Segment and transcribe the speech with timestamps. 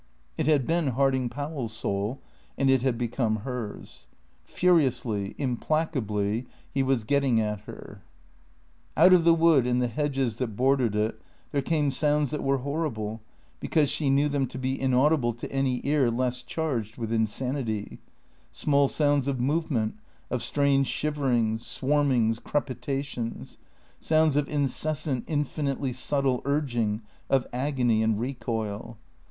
[0.35, 2.21] It had been Harding Powell's soul,
[2.57, 4.07] and it had become hers.
[4.43, 8.01] Furiously, implacably, he was getting at her.
[8.97, 12.57] Out of the wood and the hedges that bordered it there came sounds that were
[12.65, 13.21] horrible,
[13.59, 17.99] because she knew them to be inaudible to any ear less charged with insanity;
[18.51, 19.97] small sounds of movement,
[20.31, 23.57] of strange shiverings, swarmings, crepitations;
[23.99, 28.97] sounds of incessant, infinitely subtle urging, of agony and recoil.